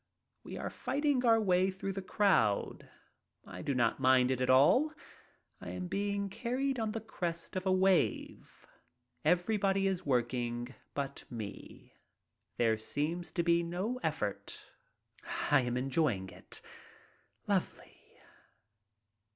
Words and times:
We 0.43 0.57
are 0.57 0.71
fighting 0.71 1.23
our 1.25 1.39
way 1.39 1.69
through 1.69 1.93
the 1.93 2.01
crowd. 2.01 2.89
I 3.45 3.61
do 3.61 3.75
not 3.75 3.99
mind 3.99 4.31
it 4.31 4.41
at 4.41 4.49
all. 4.49 4.93
I 5.59 5.69
am 5.69 5.85
being 5.85 6.27
carried 6.27 6.79
on 6.79 6.93
the 6.93 6.99
crest 6.99 7.55
of 7.55 7.67
a 7.67 7.71
wave. 7.71 8.65
Everybody 9.23 9.85
is 9.85 10.03
working 10.03 10.73
but 10.95 11.23
me. 11.29 11.93
There 12.57 12.79
seems 12.79 13.31
to 13.33 13.43
be 13.43 13.61
no 13.61 13.99
effort. 14.01 14.71
I 15.51 15.61
am 15.61 15.77
enjoying 15.77 16.29
it— 16.31 16.61
lovely. 17.47 18.01